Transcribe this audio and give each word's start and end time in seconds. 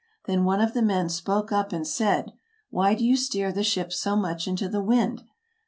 Then 0.25 0.45
one 0.45 0.61
of 0.61 0.73
the 0.73 0.81
men 0.81 1.09
spoke 1.09 1.51
up 1.51 1.71
and 1.71 1.85
said, 1.85 2.33
"Why 2.71 2.95
do 2.95 3.05
you 3.05 3.15
steer 3.15 3.51
the 3.51 3.63
ship 3.63 3.93
so 3.93 4.15
much 4.15 4.47
into 4.47 4.67
the 4.67 4.81
wind 4.81 5.21